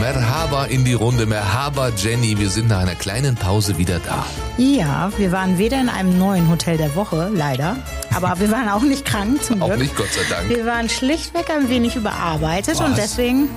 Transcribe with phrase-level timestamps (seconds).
[0.00, 1.26] Merhaba in die Runde.
[1.26, 2.38] Merhaba Jenny.
[2.38, 4.24] Wir sind nach einer kleinen Pause wieder da.
[4.56, 7.76] Ja, wir waren weder in einem neuen Hotel der Woche, leider,
[8.14, 9.72] aber wir waren auch nicht krank zum Glück.
[9.72, 10.48] Auch nicht, Gott sei Dank.
[10.48, 12.88] Wir waren schlichtweg ein wenig überarbeitet Was?
[12.88, 13.50] und deswegen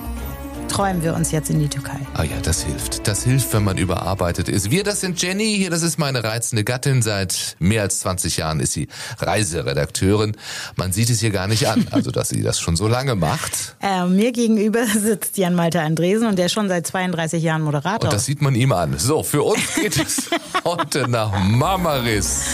[0.74, 2.00] träumen wir uns jetzt in die Türkei.
[2.16, 3.08] Ah ja, das hilft.
[3.08, 4.72] Das hilft, wenn man überarbeitet ist.
[4.72, 5.56] Wir, das sind Jenny.
[5.58, 7.02] Hier, das ist meine reizende Gattin.
[7.04, 8.88] Seit mehr als 20 Jahren ist sie
[9.20, 10.36] Reiseredakteurin.
[10.76, 13.76] Man sieht es hier gar nicht an, also dass sie das schon so lange macht.
[13.84, 18.06] Äh, mir gegenüber sitzt Jan Malte Andresen und der ist schon seit 32 Jahren Moderator.
[18.10, 18.98] Und das sieht man ihm an.
[18.98, 20.30] So, für uns geht es
[20.64, 22.46] heute nach Marmaris.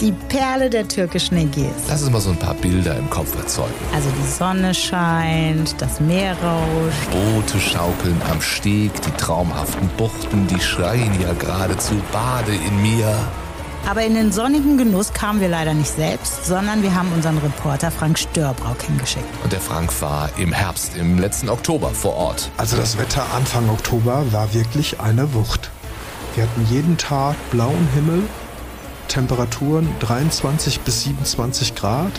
[0.00, 1.72] die Perle der türkischen Ägäis.
[1.88, 3.74] Lass uns mal so ein paar Bilder im Kopf erzeugen.
[3.92, 7.10] Also die Sonne scheint, das Meer rauscht.
[7.10, 13.14] Boote schaukeln am Steg, die traumhaften Buchten, die schreien ja geradezu Bade in mir.
[13.86, 17.90] Aber in den sonnigen Genuss kamen wir leider nicht selbst, sondern wir haben unseren Reporter
[17.90, 19.24] Frank Störbrauck hingeschickt.
[19.42, 22.50] Und der Frank war im Herbst, im letzten Oktober vor Ort.
[22.58, 25.70] Also das Wetter Anfang Oktober war wirklich eine Wucht.
[26.34, 28.24] Wir hatten jeden Tag blauen Himmel,
[29.08, 32.12] Temperaturen 23 bis 27 Grad.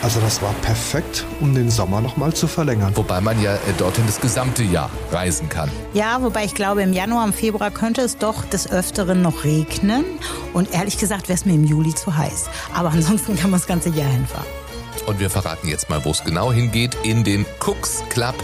[0.00, 2.96] Also das war perfekt, um den Sommer nochmal zu verlängern.
[2.96, 5.70] Wobei man ja äh, dorthin das gesamte Jahr reisen kann.
[5.92, 10.04] Ja, wobei ich glaube, im Januar, im Februar könnte es doch des Öfteren noch regnen.
[10.54, 12.48] Und ehrlich gesagt wäre es mir im Juli zu heiß.
[12.74, 14.46] Aber ansonsten kann man das ganze Jahr hinfahren.
[15.06, 18.34] Und wir verraten jetzt mal, wo es genau hingeht, in den Cooks Club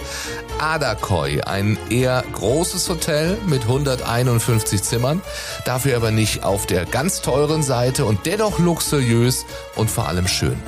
[0.58, 1.42] Adakoy.
[1.42, 5.20] Ein eher großes Hotel mit 151 Zimmern,
[5.66, 9.44] dafür aber nicht auf der ganz teuren Seite und dennoch luxuriös
[9.76, 10.60] und vor allem schön.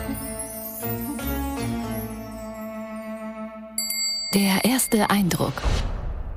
[4.34, 5.52] Der erste Eindruck.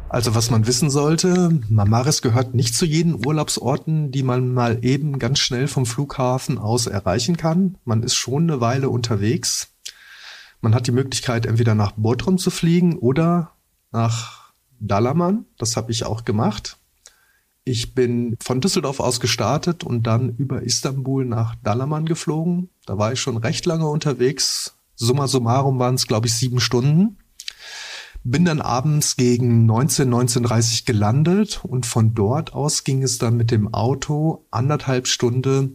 [0.10, 5.20] Also was man wissen sollte, Mamaris gehört nicht zu jenen Urlaubsorten, die man mal eben
[5.20, 7.78] ganz schnell vom Flughafen aus erreichen kann.
[7.86, 9.70] Man ist schon eine Weile unterwegs.
[10.62, 13.52] Man hat die Möglichkeit, entweder nach Bodrum zu fliegen oder
[13.92, 15.46] nach Dalaman.
[15.58, 16.78] Das habe ich auch gemacht.
[17.64, 22.70] Ich bin von Düsseldorf aus gestartet und dann über Istanbul nach Dalaman geflogen.
[22.86, 24.76] Da war ich schon recht lange unterwegs.
[24.96, 27.19] Summa summarum waren es, glaube ich, sieben Stunden.
[28.24, 33.50] Bin dann abends gegen 19, 19.30 gelandet und von dort aus ging es dann mit
[33.50, 35.72] dem Auto anderthalb Stunde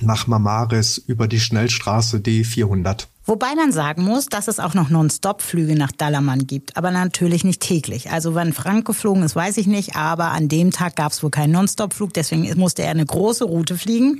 [0.00, 3.06] nach Mamaris über die Schnellstraße D400.
[3.24, 7.60] Wobei man sagen muss, dass es auch noch Non-Stop-Flüge nach Dalaman gibt, aber natürlich nicht
[7.60, 8.10] täglich.
[8.10, 11.30] Also wann Frank geflogen ist, weiß ich nicht, aber an dem Tag gab es wohl
[11.30, 14.18] keinen Non-Stop-Flug, deswegen musste er eine große Route fliegen.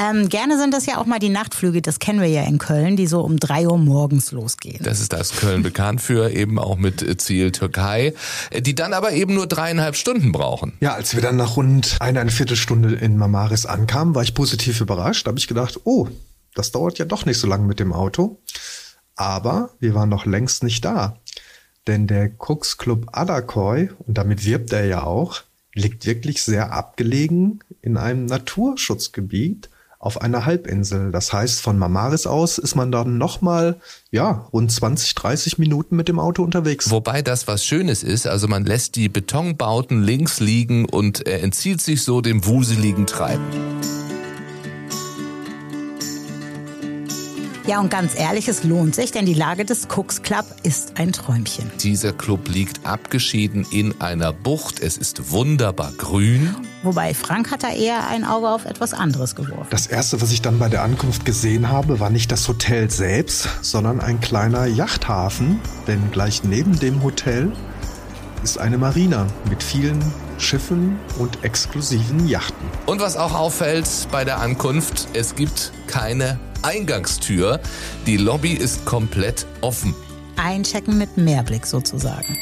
[0.00, 2.96] Ähm, gerne sind das ja auch mal die Nachtflüge, das kennen wir ja in Köln,
[2.96, 4.80] die so um drei Uhr morgens losgehen.
[4.82, 8.14] Das ist das Köln bekannt für, eben auch mit Ziel Türkei,
[8.58, 10.72] die dann aber eben nur dreieinhalb Stunden brauchen.
[10.80, 14.80] Ja, als wir dann nach rund eine, eine Viertelstunde in Mamaris ankamen, war ich positiv
[14.80, 15.26] überrascht.
[15.26, 16.08] Da habe ich gedacht, oh,
[16.54, 18.38] das dauert ja doch nicht so lange mit dem Auto.
[19.16, 21.18] Aber wir waren noch längst nicht da.
[21.86, 25.42] Denn der Cooks Club Adakoy, und damit wirbt er ja auch,
[25.74, 31.12] liegt wirklich sehr abgelegen in einem Naturschutzgebiet auf einer Halbinsel.
[31.12, 33.78] Das heißt, von Mamaris aus ist man dann nochmal,
[34.10, 36.90] ja, rund 20, 30 Minuten mit dem Auto unterwegs.
[36.90, 41.82] Wobei das was Schönes ist, also man lässt die Betonbauten links liegen und er entzieht
[41.82, 43.44] sich so dem wuseligen Treiben.
[47.70, 51.12] Ja, und ganz ehrlich, es lohnt sich, denn die Lage des Cooks Club ist ein
[51.12, 51.70] Träumchen.
[51.78, 54.80] Dieser Club liegt abgeschieden in einer Bucht.
[54.80, 56.56] Es ist wunderbar grün.
[56.82, 59.68] Wobei Frank hat da eher ein Auge auf etwas anderes geworfen.
[59.70, 63.48] Das erste, was ich dann bei der Ankunft gesehen habe, war nicht das Hotel selbst,
[63.60, 65.60] sondern ein kleiner Yachthafen.
[65.86, 67.52] Denn gleich neben dem Hotel
[68.42, 70.02] ist eine Marina mit vielen
[70.38, 72.66] Schiffen und exklusiven Yachten.
[72.86, 77.60] Und was auch auffällt bei der Ankunft, es gibt keine Eingangstür.
[78.06, 79.94] Die Lobby ist komplett offen.
[80.36, 82.36] Einchecken mit Mehrblick sozusagen.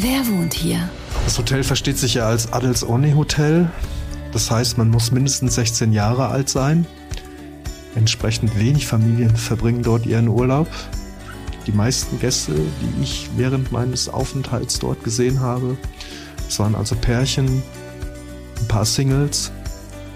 [0.00, 0.88] Wer wohnt hier?
[1.24, 3.70] Das Hotel versteht sich ja als Adels Only Hotel.
[4.32, 6.86] Das heißt, man muss mindestens 16 Jahre alt sein.
[7.94, 10.68] Entsprechend wenig Familien verbringen dort ihren Urlaub.
[11.66, 15.76] Die meisten Gäste, die ich während meines Aufenthalts dort gesehen habe,
[16.48, 17.62] es waren also Pärchen,
[18.58, 19.52] ein paar Singles,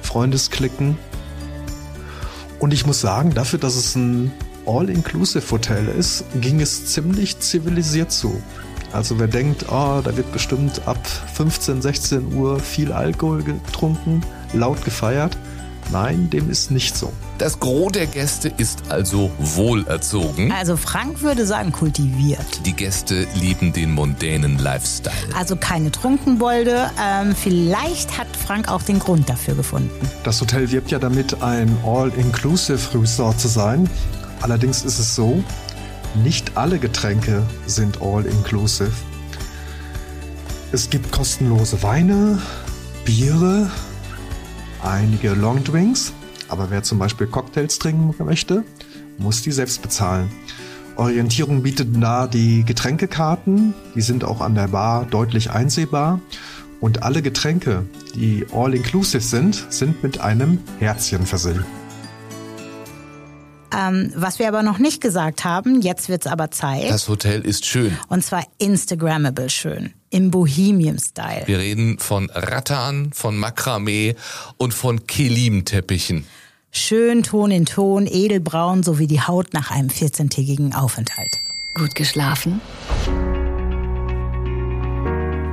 [0.02, 0.98] Freundesklicken.
[2.58, 4.32] Und ich muss sagen, dafür, dass es ein
[4.66, 8.40] All-Inclusive-Hotel ist, ging es ziemlich zivilisiert zu.
[8.92, 11.04] Also wer denkt, oh, da wird bestimmt ab
[11.34, 14.22] 15, 16 Uhr viel Alkohol getrunken,
[14.52, 15.36] laut gefeiert,
[15.92, 17.12] Nein, dem ist nicht so.
[17.38, 20.50] Das Gros der Gäste ist also wohlerzogen.
[20.52, 22.66] Also Frank würde sagen kultiviert.
[22.66, 25.14] Die Gäste lieben den mondänen Lifestyle.
[25.36, 26.90] Also keine Trunkenbolde.
[27.00, 29.90] Ähm, vielleicht hat Frank auch den Grund dafür gefunden.
[30.24, 33.88] Das Hotel wirbt ja damit, ein All-Inclusive Resort zu sein.
[34.40, 35.42] Allerdings ist es so,
[36.22, 38.92] nicht alle Getränke sind All-Inclusive.
[40.72, 42.40] Es gibt kostenlose Weine,
[43.04, 43.70] Biere,
[44.82, 46.12] einige Longdrinks,
[46.48, 48.64] aber wer zum Beispiel Cocktails trinken möchte,
[49.18, 50.30] muss die selbst bezahlen.
[50.96, 56.20] Orientierung bietet da die Getränkekarten, die sind auch an der Bar deutlich einsehbar
[56.80, 57.84] und alle Getränke,
[58.14, 61.64] die all-inclusive sind, sind mit einem Herzchen versehen.
[63.76, 66.88] Ähm, was wir aber noch nicht gesagt haben, jetzt wird's aber Zeit.
[66.88, 67.96] Das Hotel ist schön.
[68.08, 69.92] Und zwar Instagrammable schön.
[70.08, 71.42] Im Bohemian-Style.
[71.46, 74.16] Wir reden von Rattan, von Makramee
[74.56, 76.24] und von Kelim-Teppichen.
[76.70, 81.40] Schön Ton in Ton, edelbraun, sowie die Haut nach einem 14-tägigen Aufenthalt.
[81.74, 82.60] Gut geschlafen?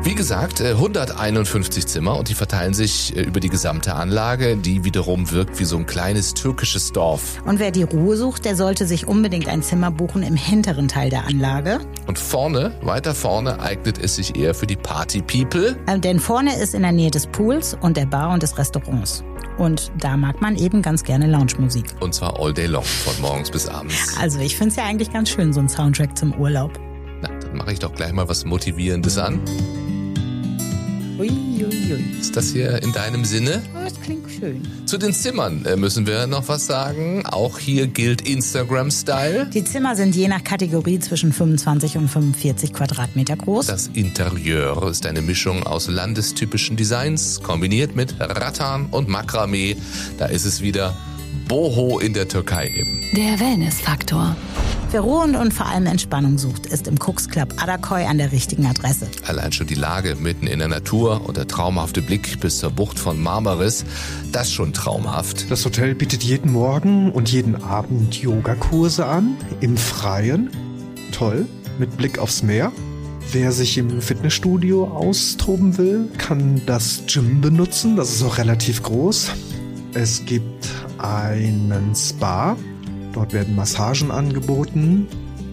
[0.06, 4.84] Wie gesagt, äh, 151 Zimmer und die verteilen sich äh, über die gesamte Anlage, die
[4.84, 7.42] wiederum wirkt wie so ein kleines türkisches Dorf.
[7.46, 11.10] Und wer die Ruhe sucht, der sollte sich unbedingt ein Zimmer buchen im hinteren Teil
[11.10, 11.80] der Anlage.
[12.06, 15.78] Und vorne, weiter vorne, eignet es sich eher für die Party-People.
[15.88, 19.24] Ähm, denn vorne ist in der Nähe des Pools und der Bar und des Restaurants.
[19.58, 21.86] Und da mag man eben ganz gerne Lounge-Musik.
[22.02, 24.18] Und zwar all day long, von morgens bis abends.
[24.20, 26.78] Also ich finde es ja eigentlich ganz schön, so ein Soundtrack zum Urlaub.
[27.22, 29.40] Na, dann mache ich doch gleich mal was Motivierendes an.
[31.20, 32.04] Uiuiui.
[32.20, 33.62] Ist das hier in deinem Sinne?
[33.76, 34.62] Oh, das klingt schön.
[34.86, 37.24] Zu den Zimmern äh, müssen wir noch was sagen.
[37.26, 39.48] Auch hier gilt Instagram-Style.
[39.54, 43.68] Die Zimmer sind je nach Kategorie zwischen 25 und 45 Quadratmeter groß.
[43.68, 49.78] Das Interieur ist eine Mischung aus landestypischen Designs, kombiniert mit Rattan und Makramee.
[50.18, 50.98] Da ist es wieder
[51.48, 53.02] Boho in der Türkei eben.
[53.16, 54.36] Der Wellness-Faktor.
[54.94, 58.68] Wer Ruhe und, vor allem Entspannung sucht, ist im Cooks Club Adakoy an der richtigen
[58.68, 59.08] Adresse.
[59.26, 63.00] Allein schon die Lage mitten in der Natur und der traumhafte Blick bis zur Bucht
[63.00, 63.86] von Marmaris,
[64.32, 65.50] das schon traumhaft.
[65.50, 70.52] Das Hotel bietet jeden Morgen und jeden Abend Yogakurse an, im Freien.
[71.12, 71.48] Toll,
[71.80, 72.72] mit Blick aufs Meer.
[73.32, 77.96] Wer sich im Fitnessstudio austoben will, kann das Gym benutzen.
[77.96, 79.32] Das ist auch relativ groß.
[79.96, 80.68] Es gibt
[81.00, 82.56] einen Spa.
[83.14, 85.08] Dort werden Massagen angeboten.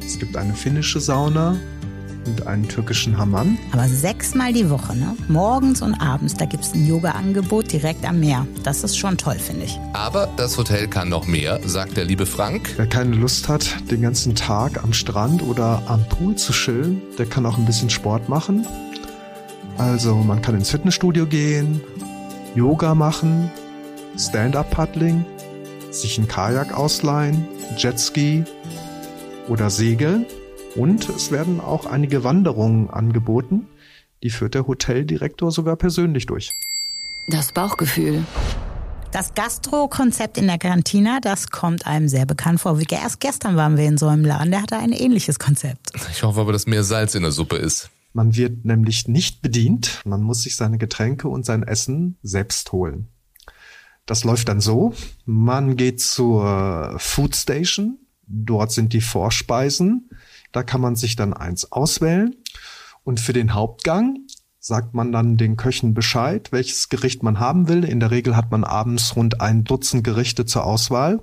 [0.04, 1.56] Es gibt eine finnische Sauna
[2.26, 3.58] und einen türkischen Hammam.
[3.72, 5.16] Aber sechsmal die Woche, ne?
[5.28, 8.46] Morgens und abends, da gibt's ein Yoga-Angebot direkt am Meer.
[8.62, 9.78] Das ist schon toll, finde ich.
[9.92, 12.74] Aber das Hotel kann noch mehr, sagt der liebe Frank.
[12.76, 17.26] Wer keine Lust hat, den ganzen Tag am Strand oder am Pool zu chillen, der
[17.26, 18.66] kann auch ein bisschen Sport machen.
[19.78, 21.80] Also man kann ins Fitnessstudio gehen,
[22.54, 23.50] Yoga machen,
[24.18, 25.24] Stand-up-Paddling,
[25.90, 27.46] sich ein Kajak ausleihen,
[27.76, 28.44] Jetski
[29.48, 30.26] oder segeln.
[30.76, 33.66] Und es werden auch einige Wanderungen angeboten.
[34.22, 36.52] Die führt der Hoteldirektor sogar persönlich durch.
[37.28, 38.24] Das Bauchgefühl.
[39.12, 42.78] Das Gastro-Konzept in der Cantina, das kommt einem sehr bekannt vor.
[42.78, 45.90] Wie erst gestern waren wir in so einem Laden, der hatte ein ähnliches Konzept.
[46.12, 47.90] Ich hoffe aber, dass mehr Salz in der Suppe ist.
[48.12, 53.08] Man wird nämlich nicht bedient, man muss sich seine Getränke und sein Essen selbst holen.
[54.10, 54.92] Das läuft dann so,
[55.24, 60.10] man geht zur Food Station, dort sind die Vorspeisen,
[60.50, 62.34] da kann man sich dann eins auswählen.
[63.04, 64.26] Und für den Hauptgang
[64.58, 67.84] sagt man dann den Köchen Bescheid, welches Gericht man haben will.
[67.84, 71.22] In der Regel hat man abends rund ein Dutzend Gerichte zur Auswahl.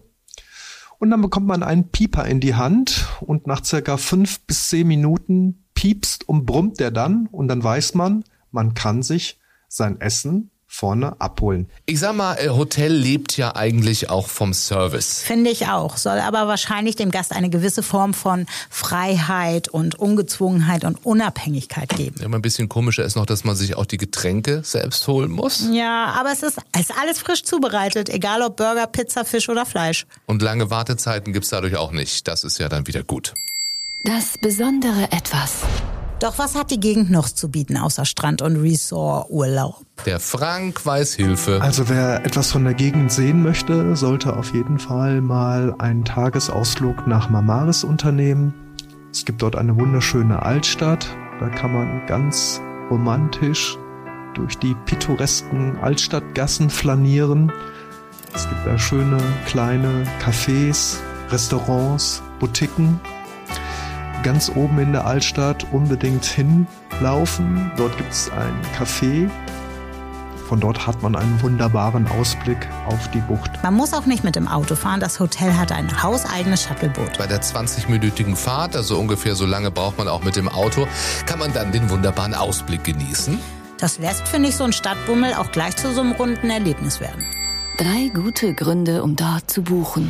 [0.98, 4.88] Und dann bekommt man einen Pieper in die Hand und nach circa fünf bis zehn
[4.88, 7.28] Minuten piepst und brummt der dann.
[7.34, 11.68] Und dann weiß man, man kann sich sein Essen vorne abholen.
[11.88, 15.22] Ich sag mal, äh, Hotel lebt ja eigentlich auch vom Service.
[15.22, 15.98] Finde ich auch.
[15.98, 22.22] Soll aber wahrscheinlich dem Gast eine gewisse Form von Freiheit und Ungezwungenheit und Unabhängigkeit geben.
[22.22, 25.68] Immer ein bisschen komischer ist noch, dass man sich auch die Getränke selbst holen muss.
[25.72, 29.66] Ja, aber es ist, es ist alles frisch zubereitet, egal ob Burger, Pizza, Fisch oder
[29.66, 30.06] Fleisch.
[30.28, 32.28] Und lange Wartezeiten gibt's dadurch auch nicht.
[32.28, 33.34] Das ist ja dann wieder gut.
[34.04, 35.64] Das besondere Etwas.
[36.20, 39.86] Doch was hat die Gegend noch zu bieten außer Strand und Resort-Urlaub?
[40.08, 41.62] Der Frank weiß Hilfe.
[41.62, 47.06] Also wer etwas von der Gegend sehen möchte, sollte auf jeden Fall mal einen Tagesausflug
[47.06, 48.56] nach Mamaris unternehmen.
[49.12, 51.08] Es gibt dort eine wunderschöne Altstadt.
[51.40, 53.78] Da kann man ganz romantisch
[54.34, 57.52] durch die pittoresken Altstadtgassen flanieren.
[58.34, 60.98] Es gibt da schöne kleine Cafés,
[61.30, 63.00] Restaurants, Boutiquen.
[64.24, 67.72] Ganz oben in der Altstadt unbedingt hinlaufen.
[67.78, 69.30] Dort gibt es ein Café
[70.48, 73.52] Von dort hat man einen wunderbaren Ausblick auf die Bucht.
[73.64, 75.00] Man muss auch nicht mit dem Auto fahren.
[75.00, 77.18] Das Hotel hat ein hauseigenes Shuttleboot.
[77.18, 80.88] Bei der 20-minütigen Fahrt, also ungefähr so lange braucht man auch mit dem Auto,
[81.26, 83.40] kann man dann den wunderbaren Ausblick genießen.
[83.78, 87.24] Das lässt, finde ich, so ein Stadtbummel auch gleich zu so einem runden Erlebnis werden.
[87.78, 90.10] Drei gute Gründe, um dort zu buchen.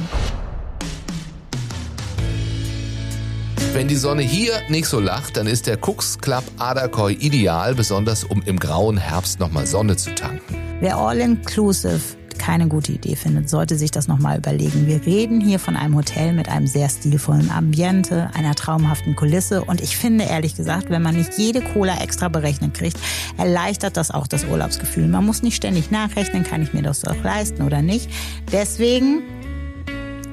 [3.77, 8.24] Wenn die Sonne hier nicht so lacht, dann ist der Cooks Club Adakoi ideal, besonders
[8.24, 10.55] um im grauen Herbst nochmal Sonne zu tanken.
[10.79, 12.00] Wer All-Inclusive
[12.39, 14.88] keine gute Idee findet, sollte sich das nochmal überlegen.
[14.88, 19.79] Wir reden hier von einem Hotel mit einem sehr stilvollen Ambiente, einer traumhaften Kulisse und
[19.79, 22.98] ich finde ehrlich gesagt, wenn man nicht jede Cola extra berechnet kriegt,
[23.38, 25.07] erleichtert das auch das Urlaubsgefühl.
[25.07, 28.10] Man muss nicht ständig nachrechnen, kann ich mir das doch leisten oder nicht.
[28.51, 29.22] Deswegen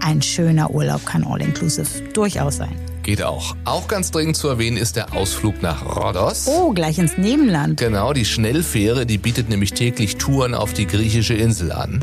[0.00, 2.93] ein schöner Urlaub kann All-Inclusive durchaus sein.
[3.04, 3.54] Geht auch.
[3.66, 6.48] Auch ganz dringend zu erwähnen ist der Ausflug nach Rhodos.
[6.48, 7.78] Oh, gleich ins Nebenland.
[7.78, 12.02] Genau, die Schnellfähre, die bietet nämlich täglich Touren auf die griechische Insel an.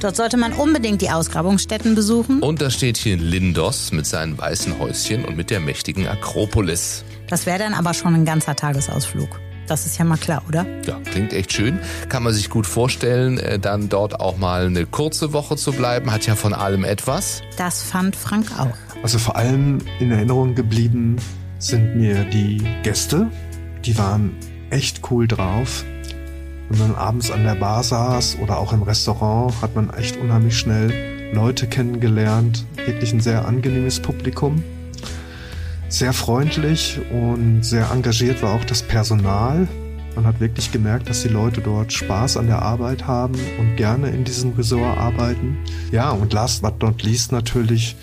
[0.00, 2.40] Dort sollte man unbedingt die Ausgrabungsstätten besuchen.
[2.40, 7.04] Und da steht hier Lindos mit seinen weißen Häuschen und mit der mächtigen Akropolis.
[7.28, 9.28] Das wäre dann aber schon ein ganzer Tagesausflug.
[9.68, 10.66] Das ist ja mal klar, oder?
[10.86, 11.78] Ja, klingt echt schön.
[12.08, 16.10] Kann man sich gut vorstellen, äh, dann dort auch mal eine kurze Woche zu bleiben.
[16.10, 17.42] Hat ja von allem etwas.
[17.58, 18.76] Das fand Frank auch.
[19.02, 21.16] Also vor allem in Erinnerung geblieben
[21.58, 23.30] sind mir die Gäste.
[23.84, 24.34] Die waren
[24.70, 25.84] echt cool drauf.
[26.70, 30.58] Wenn man abends an der Bar saß oder auch im Restaurant, hat man echt unheimlich
[30.58, 32.64] schnell Leute kennengelernt.
[32.86, 34.62] Wirklich ein sehr angenehmes Publikum.
[35.90, 39.66] Sehr freundlich und sehr engagiert war auch das Personal.
[40.14, 44.10] Man hat wirklich gemerkt, dass die Leute dort Spaß an der Arbeit haben und gerne
[44.10, 45.56] in diesem Resort arbeiten.
[45.90, 47.96] Ja, und last but not least natürlich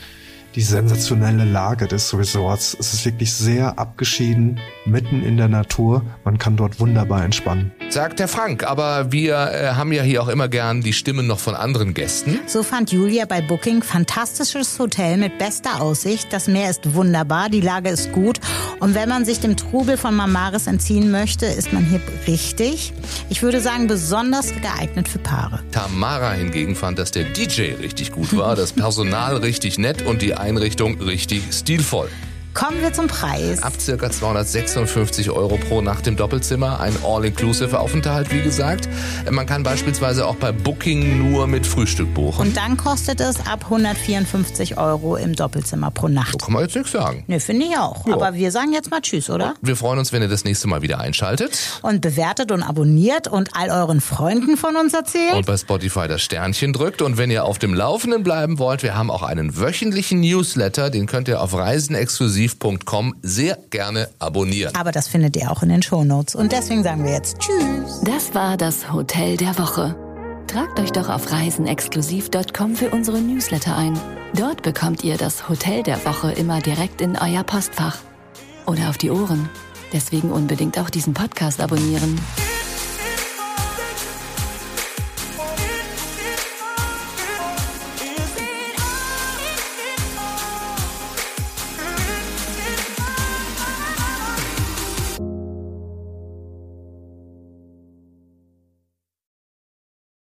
[0.55, 2.77] die sensationelle Lage des Resorts.
[2.79, 6.01] Es ist wirklich sehr abgeschieden, mitten in der Natur.
[6.24, 7.71] Man kann dort wunderbar entspannen.
[7.89, 11.39] Sagt der Frank, aber wir äh, haben ja hier auch immer gern die Stimmen noch
[11.39, 12.39] von anderen Gästen.
[12.47, 16.31] So fand Julia bei Booking fantastisches Hotel mit bester Aussicht.
[16.31, 18.39] Das Meer ist wunderbar, die Lage ist gut.
[18.79, 22.93] Und wenn man sich dem Trubel von Mamaris entziehen möchte, ist man hier richtig.
[23.29, 25.59] Ich würde sagen, besonders geeignet für Paare.
[25.71, 30.33] Tamara hingegen fand, dass der DJ richtig gut war, das Personal richtig nett und die
[30.45, 32.09] Einrichtung richtig stilvoll.
[32.55, 33.62] Kommen wir zum Preis.
[33.62, 36.79] Ab circa 256 Euro pro Nacht im Doppelzimmer.
[36.79, 38.88] Ein All-Inclusive-Aufenthalt, wie gesagt.
[39.29, 42.47] Man kann beispielsweise auch bei Booking nur mit Frühstück buchen.
[42.47, 46.31] Und dann kostet es ab 154 Euro im Doppelzimmer pro Nacht.
[46.31, 47.25] So kann man jetzt nichts sagen.
[47.27, 48.07] Ne, finde ich auch.
[48.07, 48.13] Ja.
[48.13, 49.55] Aber wir sagen jetzt mal Tschüss, oder?
[49.62, 51.81] Wir freuen uns, wenn ihr das nächste Mal wieder einschaltet.
[51.81, 55.33] Und bewertet und abonniert und all euren Freunden von uns erzählt.
[55.33, 57.01] Und bei Spotify das Sternchen drückt.
[57.01, 60.89] Und wenn ihr auf dem Laufenden bleiben wollt, wir haben auch einen wöchentlichen Newsletter.
[60.89, 64.75] Den könnt ihr auf reisenexklusiv exklusiv.com sehr gerne abonnieren.
[64.75, 66.35] Aber das findet ihr auch in den Shownotes.
[66.35, 68.01] Und deswegen sagen wir jetzt Tschüss.
[68.03, 69.95] Das war das Hotel der Woche.
[70.47, 73.99] Tragt euch doch auf reisenexklusiv.com für unsere Newsletter ein.
[74.35, 77.97] Dort bekommt ihr das Hotel der Woche immer direkt in euer Postfach.
[78.65, 79.49] Oder auf die Ohren.
[79.91, 82.19] Deswegen unbedingt auch diesen Podcast abonnieren.